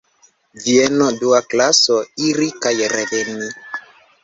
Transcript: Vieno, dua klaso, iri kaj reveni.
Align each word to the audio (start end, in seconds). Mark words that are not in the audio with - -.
Vieno, 0.61 1.09
dua 1.19 1.41
klaso, 1.51 1.99
iri 2.31 2.51
kaj 2.67 2.75
reveni. 2.97 3.55